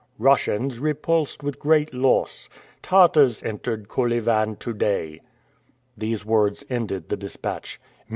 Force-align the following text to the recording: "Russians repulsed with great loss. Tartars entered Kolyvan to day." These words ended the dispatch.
"Russians 0.17 0.79
repulsed 0.79 1.43
with 1.43 1.59
great 1.59 1.93
loss. 1.93 2.49
Tartars 2.81 3.43
entered 3.43 3.87
Kolyvan 3.87 4.55
to 4.55 4.73
day." 4.73 5.21
These 5.95 6.25
words 6.25 6.65
ended 6.71 7.09
the 7.09 7.17
dispatch. 7.17 7.79